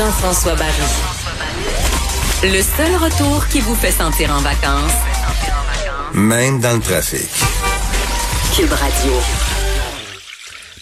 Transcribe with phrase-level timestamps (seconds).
[0.00, 0.72] Jean-François Barry.
[2.42, 4.96] Le seul retour qui vous fait sentir en vacances,
[6.14, 7.28] Même dans le trafic.
[8.56, 9.12] Cube Radio.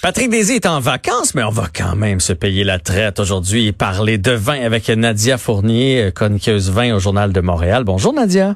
[0.03, 3.67] Patrick Désy est en vacances, mais on va quand même se payer la traite aujourd'hui
[3.67, 7.83] et parler de vin avec Nadia Fournier, chroniqueuse vin au Journal de Montréal.
[7.83, 8.55] Bonjour Nadia.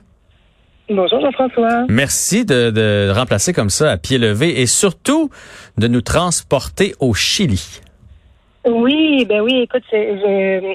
[0.89, 1.87] Bonjour Jean-François.
[1.89, 5.29] Merci de, de remplacer comme ça à pied levé et surtout
[5.77, 7.82] de nous transporter au Chili.
[8.65, 10.75] Oui, ben oui, écoute, c'est- je-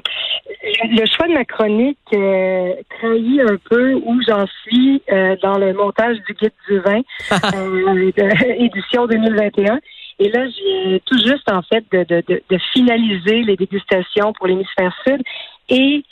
[0.50, 5.58] je- le choix de ma chronique euh, trahit un peu où j'en suis euh, dans
[5.58, 7.02] le montage du guide du vin
[7.56, 9.80] euh, de- édition 2021.
[10.20, 14.48] Et là, j'ai tout juste en fait de, de, de, de finaliser les dégustations pour
[14.48, 15.22] l'hémisphère sud.
[15.70, 16.04] Et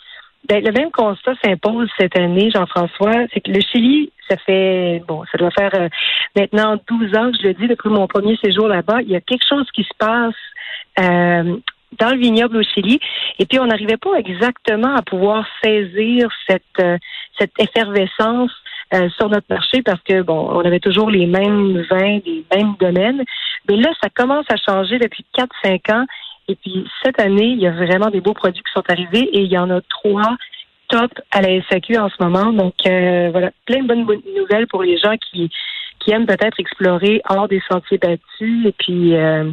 [0.47, 5.23] ben, le même constat s'impose cette année, Jean-François, c'est que le Chili, ça fait bon,
[5.31, 5.89] ça doit faire euh,
[6.35, 9.01] maintenant 12 ans que je le dis depuis mon premier séjour là-bas.
[9.01, 10.33] Il y a quelque chose qui se passe
[10.99, 11.57] euh,
[11.99, 12.99] dans le vignoble au Chili.
[13.39, 16.97] Et puis, on n'arrivait pas exactement à pouvoir saisir cette, euh,
[17.39, 18.51] cette effervescence
[18.93, 22.75] euh, sur notre marché parce que, bon, on avait toujours les mêmes vins, les mêmes
[22.79, 23.23] domaines.
[23.67, 26.05] Mais là, ça commence à changer depuis 4-5 ans.
[26.47, 29.41] Et puis, cette année, il y a vraiment des beaux produits qui sont arrivés et
[29.41, 30.35] il y en a trois
[30.87, 32.53] top à la SAQ en ce moment.
[32.53, 35.49] Donc, euh, voilà, plein de bonnes bonnes nouvelles pour les gens qui
[36.05, 39.49] qui aiment peut-être explorer hors des sentiers battus et puis euh,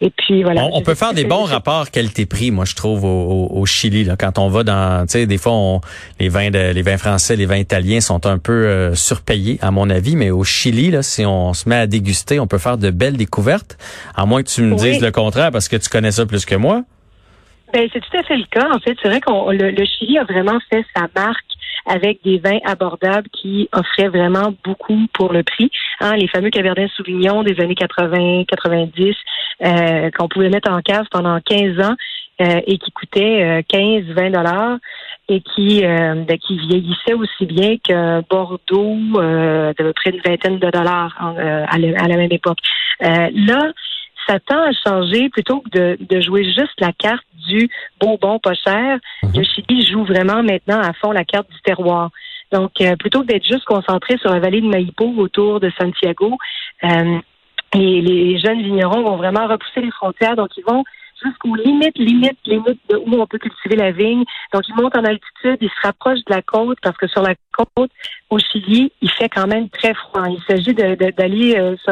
[0.00, 0.64] et puis voilà.
[0.64, 4.04] On, on peut faire des bons rapports qualité-prix, moi je trouve au, au- au Chili
[4.04, 5.80] là, quand on va dans, tu sais, des fois on,
[6.18, 9.70] les vins de, les vins français, les vins italiens sont un peu euh, surpayés à
[9.70, 12.78] mon avis, mais au Chili là, si on se met à déguster, on peut faire
[12.78, 13.76] de belles découvertes.
[14.16, 14.92] À moins que tu me Oui.
[14.92, 16.82] dises le contraire parce que tu connais ça plus que moi.
[17.72, 18.68] Ben, c'est tout à fait le cas.
[18.72, 21.44] En fait, c'est vrai qu'on le, le Chili a vraiment fait sa marque
[21.86, 25.70] avec des vins abordables qui offraient vraiment beaucoup pour le prix.
[26.00, 29.14] Hein, les fameux Cabernet Sauvignon des années 80, 90,
[29.62, 31.94] euh, qu'on pouvait mettre en cave pendant 15 ans
[32.40, 34.78] euh, et qui coûtaient euh, 15, 20 dollars
[35.28, 40.20] et qui euh, ben, qui vieillissaient aussi bien que Bordeaux euh, d'à peu près une
[40.24, 42.58] vingtaine de dollars euh, à, la, à la même époque.
[43.00, 43.72] Là,
[44.26, 47.68] ça tend à changer plutôt que de, de jouer juste la carte du
[48.00, 48.98] bonbon pas cher.
[49.34, 52.10] Le Chili joue vraiment maintenant à fond la carte du terroir.
[52.52, 56.36] Donc, euh, plutôt que d'être juste concentré sur la vallée de Maipo autour de Santiago,
[56.84, 57.18] euh,
[57.74, 60.34] les, les jeunes vignerons vont vraiment repousser les frontières.
[60.36, 60.82] Donc, ils vont
[61.22, 64.24] jusqu'aux limites, limites, limites de où on peut cultiver la vigne.
[64.52, 67.34] Donc, ils montent en altitude, ils se rapprochent de la côte parce que sur la
[67.52, 67.90] côte,
[68.30, 70.24] au Chili, il fait quand même très froid.
[70.28, 71.90] Il s'agit de- de- d'aller euh, se,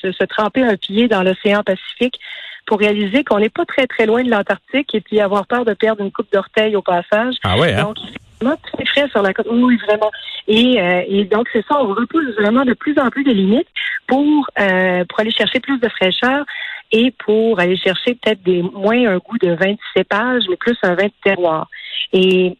[0.00, 2.18] se, se tremper un pied dans l'océan Pacifique
[2.66, 5.74] pour réaliser qu'on n'est pas très, très loin de l'Antarctique et puis avoir peur de
[5.74, 7.34] perdre une coupe d'orteil au passage.
[7.42, 7.92] Ah ouais, hein?
[8.40, 9.46] Donc, très frais sur la côte.
[9.50, 10.10] Oui, vraiment.
[10.48, 13.68] Et, euh, et donc, c'est ça, on repousse vraiment de plus en plus de limites
[14.06, 16.44] pour, euh, pour aller chercher plus de fraîcheur
[16.92, 20.76] et pour aller chercher peut-être des moins un goût de vin de cépage, mais plus
[20.82, 21.68] un vin de terroir.
[22.12, 22.56] Et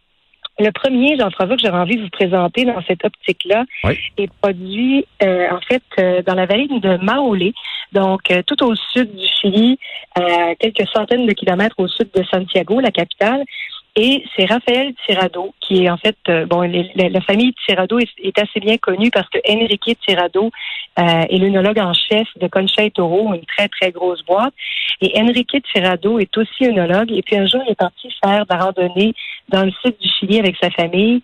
[0.60, 3.98] le premier, Jean-François, que j'aurais envie de vous présenter dans cette optique-là, Oui.
[4.18, 7.54] est produit euh, en fait euh, dans la vallée de Maolé,
[7.92, 9.78] donc euh, tout au sud du Chili,
[10.14, 13.44] à quelques centaines de kilomètres au sud de Santiago, la capitale.
[13.96, 18.38] Et c'est Raphaël Tirado, qui est en fait, euh, bon, la famille Tirado est, est
[18.38, 20.50] assez bien connue parce que Enrique Tirado
[20.98, 24.54] euh, est l'œnologue en chef de Concha et Toro, une très, très grosse boîte.
[25.00, 27.10] Et Enrique Tirado est aussi œnologue.
[27.10, 29.12] Et puis un jour, il est parti faire de la randonnée
[29.48, 31.22] dans le sud du Chili avec sa famille.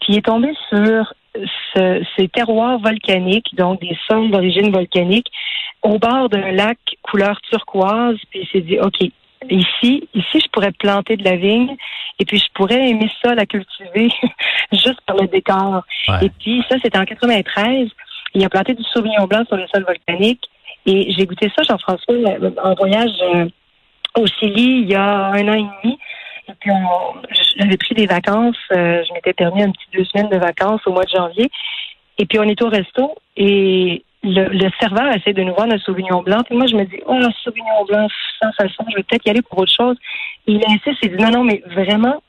[0.00, 1.14] Puis il est tombé sur
[1.74, 5.28] ce- ces terroirs volcaniques, donc des sols d'origine volcanique,
[5.82, 8.18] au bord d'un lac couleur turquoise.
[8.30, 9.08] Puis il s'est dit, OK,
[9.50, 11.76] ici, ici, je pourrais planter de la vigne
[12.18, 14.08] et puis je pourrais aimer ça, la cultiver,
[14.72, 15.82] juste pour le décor.
[16.08, 16.26] Ouais.
[16.26, 17.88] Et puis ça, c'était en 93.
[18.34, 20.42] Il a planté du sauvignon blanc sur le sol volcanique.
[20.86, 22.14] Et j'ai goûté ça, Jean-François,
[22.62, 23.46] en voyage euh,
[24.16, 25.98] au Chili il y a un an et demi.
[26.48, 27.20] Et puis, on-
[27.58, 28.56] j'avais pris des vacances.
[28.72, 31.50] euh, je m'étais permis un petit deux semaines de vacances au mois de janvier.
[32.16, 35.78] Et puis, on est au resto et le, le serveur essaie de nous vendre un
[35.78, 36.42] Sauvignon blanc.
[36.44, 38.08] Puis moi, je me dis, oh, un Sauvignon blanc,
[38.42, 39.96] sans façon, je vais peut-être y aller pour autre chose.
[40.46, 42.22] Et il insiste, il dit, non, non, mais vraiment,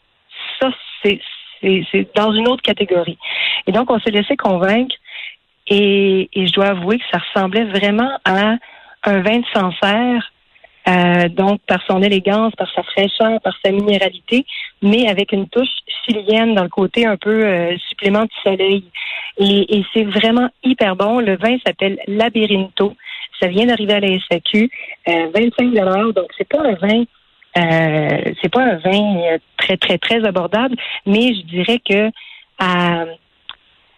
[0.60, 0.70] ça,
[1.04, 1.20] c'est
[1.62, 3.18] c'est c'est dans une autre catégorie.
[3.68, 4.96] Et donc, on s'est laissé convaincre.
[5.68, 8.56] Et, et je dois avouer que ça ressemblait vraiment à
[9.04, 10.32] un vin de Sancerre
[10.90, 14.46] euh, donc par son élégance, par sa fraîcheur, par sa minéralité,
[14.82, 15.68] mais avec une touche
[16.06, 18.84] chilienne dans le côté un peu euh, supplément de soleil.
[19.38, 21.20] Et, et c'est vraiment hyper bon.
[21.20, 22.96] Le vin s'appelle Labyrinto.
[23.40, 24.70] Ça vient d'arriver à la SAQ,
[25.08, 27.04] euh, 25 donc c'est pas un vin
[27.58, 30.76] euh, c'est pas un vin euh, très, très, très abordable,
[31.06, 32.12] mais je dirais que
[32.60, 33.06] à,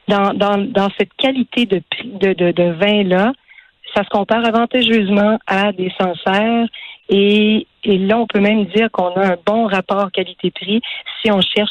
[0.07, 3.33] dans, dans, dans cette qualité de, de, de, de vin-là,
[3.95, 6.67] ça se compare avantageusement à des Sancerres
[7.09, 10.81] et, et là, on peut même dire qu'on a un bon rapport qualité-prix
[11.21, 11.69] si on cherche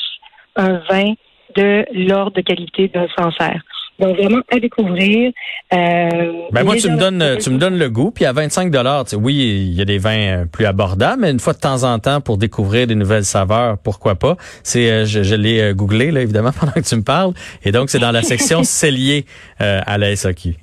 [0.57, 1.15] un vin
[1.57, 3.63] de l'ordre de qualité d'un Sancerre.
[3.99, 5.31] Donc vraiment à découvrir.
[5.75, 8.11] Euh, ben moi, tu me donnes, tu me donnes le goût.
[8.11, 11.39] Puis à 25 dollars, oui, il y a des vins euh, plus abordables, mais une
[11.39, 15.23] fois de temps en temps pour découvrir des nouvelles saveurs, pourquoi pas C'est, euh, je,
[15.23, 18.23] je l'ai googlé là évidemment pendant que tu me parles, et donc c'est dans la
[18.23, 19.27] section cellier
[19.61, 20.57] euh, à la SAQ.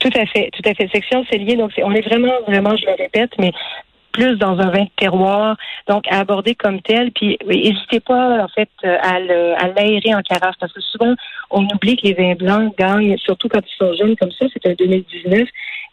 [0.00, 0.88] Tout à fait, tout à fait.
[0.92, 3.52] Section cellier, donc on est vraiment, vraiment, je le répète, mais
[4.12, 5.56] plus dans un vin de terroir,
[5.88, 7.12] donc à aborder comme tel.
[7.12, 11.14] Puis n'hésitez pas en fait à l'aérer en carafe parce que souvent
[11.50, 14.66] on oublie que les vins blancs gagnent, surtout quand ils sont jeunes comme ça, c'est
[14.68, 15.48] un 2019,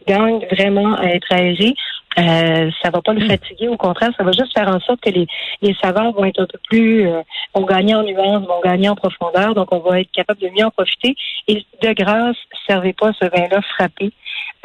[0.07, 1.75] gagnent vraiment à être aérés.
[2.19, 5.10] Euh, ça va pas le fatiguer, au contraire, ça va juste faire en sorte que
[5.10, 5.28] les,
[5.62, 7.22] les saveurs vont être un peu plus, euh,
[7.54, 10.66] vont gagner en nuances, vont gagner en profondeur, donc on va être capable de mieux
[10.66, 11.16] en profiter.
[11.48, 12.38] Et de grâce,
[12.68, 14.12] servez pas ce vin-là frappé.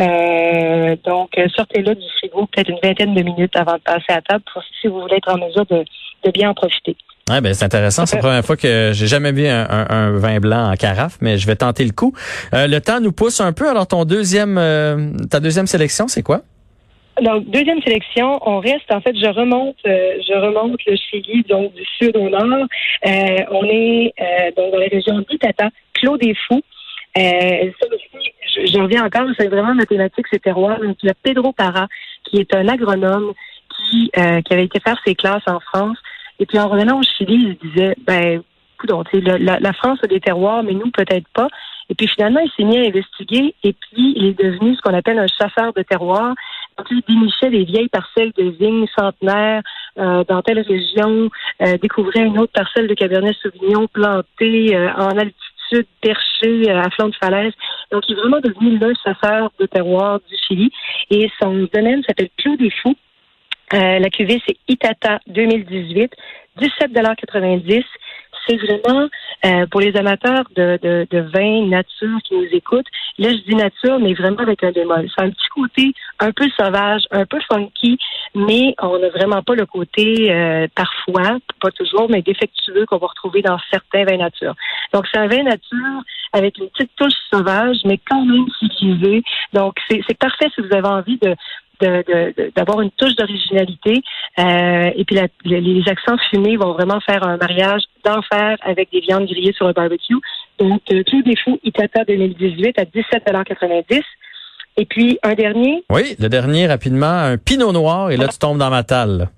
[0.00, 4.42] Euh, donc, sortez-le du frigo peut-être une vingtaine de minutes avant de passer à table
[4.52, 5.84] pour si vous voulez être en mesure de,
[6.24, 6.96] de bien en profiter.
[7.30, 8.04] Ouais, ben c'est intéressant.
[8.04, 11.38] C'est la première fois que j'ai jamais vu un, un, vin blanc en carafe, mais
[11.38, 12.12] je vais tenter le coup.
[12.52, 13.68] Euh, le temps nous pousse un peu.
[13.68, 16.42] Alors ton deuxième, euh, ta deuxième sélection, c'est quoi?
[17.20, 21.74] Donc deuxième sélection, on reste en fait, je remonte, euh, je remonte le Chili donc
[21.74, 22.66] du sud au nord.
[23.04, 24.14] on est
[24.56, 26.62] donc dans la région d'Itata, Clos des Fous.
[27.14, 30.80] ça aussi, je, reviens encore, c'est vraiment mathématique, c'est terroir.
[30.80, 31.86] Donc il y a Pedro Parra,
[32.24, 33.32] qui est un agronome
[33.76, 35.98] qui, qui avait été faire ses classes en France
[36.42, 38.42] et puis en revenant au Chili, il disait, ben,
[38.88, 41.46] donc, la, la France a des terroirs, mais nous, peut-être pas.
[41.88, 44.94] Et puis finalement, il s'est mis à investiguer et puis il est devenu ce qu'on
[44.94, 46.34] appelle un chasseur de terroirs.
[46.90, 49.62] Il dénichait des vieilles parcelles de vignes centenaires
[49.98, 51.30] euh, dans telle région,
[51.60, 57.08] euh, découvrait une autre parcelle de Cabernet Sauvignon plantée euh, en altitude, perchée à flanc
[57.08, 57.52] de falaise.
[57.90, 60.70] Donc, il est vraiment devenu le chasseur de terroirs du Chili.
[61.10, 62.96] Et son domaine s'appelle Clos des Fous.
[63.74, 66.12] Euh, la cuvée, c'est Itata 2018,
[66.60, 67.84] 17,90
[68.46, 69.08] c'est vraiment
[69.44, 72.86] euh, pour les amateurs de, de, de, vin nature qui nous écoutent.
[73.18, 75.08] Là, je dis nature, mais vraiment avec un bémol.
[75.14, 77.98] C'est un petit côté un peu sauvage, un peu funky,
[78.34, 83.08] mais on n'a vraiment pas le côté euh, parfois, pas toujours, mais défectueux qu'on va
[83.08, 84.54] retrouver dans certains vins nature.
[84.92, 86.02] Donc, c'est un vin nature
[86.32, 89.22] avec une petite touche sauvage, mais quand même civilisé.
[89.52, 91.34] Donc, c'est parfait si vous avez envie de,
[92.56, 94.02] d'avoir une touche d'originalité.
[94.38, 99.26] Euh, et puis les accents fumés vont vraiment faire un mariage d'enfer avec des viandes
[99.26, 100.16] grillées sur un barbecue.
[100.58, 104.02] Donc, tout défaut Itata 2018 à 17,90
[104.76, 105.84] Et puis, un dernier.
[105.90, 108.10] Oui, le dernier, rapidement, un pinot noir.
[108.10, 109.28] Et là, tu tombes dans ma talle.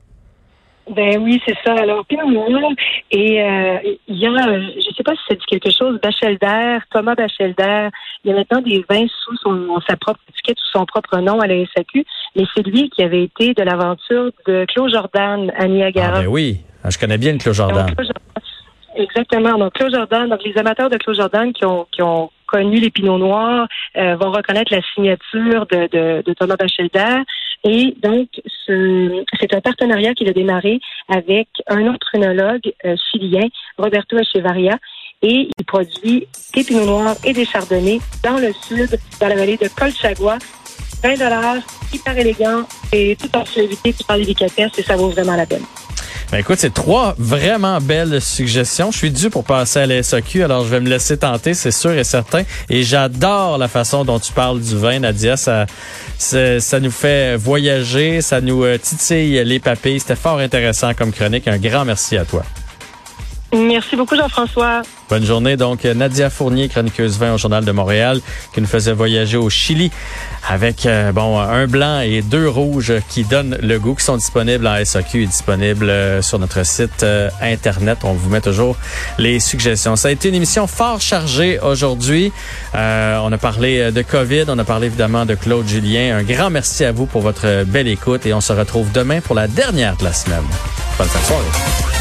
[0.91, 1.73] Ben oui, c'est ça.
[1.75, 2.73] Alors, Noir,
[3.11, 6.79] et euh, il y a, je ne sais pas si ça dit quelque chose, Bachelder,
[6.93, 7.89] Thomas Bachelder,
[8.23, 11.41] il y a maintenant des vins sous son, sa propre étiquette, sous son propre nom
[11.41, 12.05] à la SAQ,
[12.37, 16.19] mais c'est lui qui avait été de l'aventure de Claude Jordan à Niagara.
[16.19, 17.87] Ah ben oui, ah, je connais bien le Claude Jordan.
[18.94, 19.56] exactement.
[19.56, 22.91] Donc, Claude Jordan, donc les amateurs de Claude Jordan qui ont, qui ont connu les
[22.91, 27.23] Pinots Noirs euh, vont reconnaître la signature de, de, de Thomas Bachelder.
[27.65, 28.29] Et donc,
[28.67, 34.79] c'est un partenariat qu'il a démarré avec un autre œnologue euh, chilien, Roberto Echevarria,
[35.23, 39.56] et il produit des pinots noirs et des chardonnays dans le sud, dans la vallée
[39.56, 40.39] de Colchagua.
[41.03, 41.56] 20 dollars,
[41.93, 45.65] hyper élégant et tout en fluidité, tout en délicatesse et ça vaut vraiment la peine.
[46.31, 48.91] Ben écoute, c'est trois vraiment belles suggestions.
[48.91, 50.03] Je suis dû pour passer à la
[50.43, 52.43] alors je vais me laisser tenter, c'est sûr et certain.
[52.69, 55.37] Et j'adore la façon dont tu parles du vin, Nadia.
[55.37, 55.67] Ça,
[56.19, 60.01] ça, nous fait voyager, ça nous euh, titille les papilles.
[60.01, 61.49] C'était fort intéressant comme chronique.
[61.49, 62.45] Un grand merci à toi.
[63.55, 64.82] Merci beaucoup, Jean-François.
[65.08, 65.56] Bonne journée.
[65.56, 68.20] Donc, Nadia Fournier, chroniqueuse vin au Journal de Montréal,
[68.53, 69.93] qui nous faisait voyager au Chili
[70.49, 74.67] avec, euh, bon, un blanc et deux rouges qui donnent le goût, qui sont disponibles
[74.67, 77.99] en SAQ et disponibles euh, sur notre site euh, Internet.
[78.03, 78.77] On vous met toujours
[79.19, 79.94] les suggestions.
[79.94, 82.32] Ça a été une émission fort chargée aujourd'hui.
[82.75, 86.17] on a parlé de COVID, on a parlé évidemment de Claude Julien.
[86.17, 89.34] Un grand merci à vous pour votre belle écoute et on se retrouve demain pour
[89.34, 90.44] la dernière de la semaine.
[90.99, 91.94] Bonne soirée.